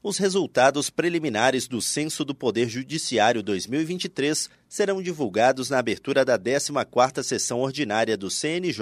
[0.00, 7.20] Os resultados preliminares do Censo do Poder Judiciário 2023 serão divulgados na abertura da 14ª
[7.24, 8.80] sessão ordinária do CNJ,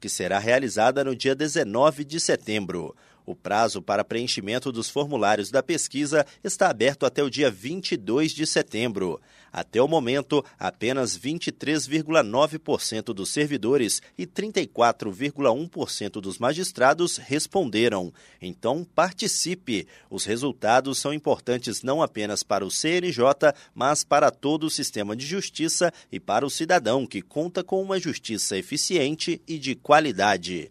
[0.00, 2.94] que será realizada no dia 19 de setembro.
[3.24, 8.46] O prazo para preenchimento dos formulários da pesquisa está aberto até o dia 22 de
[8.46, 9.20] setembro.
[9.52, 18.10] Até o momento, apenas 23,9% dos servidores e 34,1% dos magistrados responderam.
[18.40, 19.86] Então, participe!
[20.08, 25.26] Os resultados são importantes não apenas para o CNJ, mas para todo o sistema de
[25.26, 30.70] justiça e para o cidadão que conta com uma justiça eficiente e de qualidade.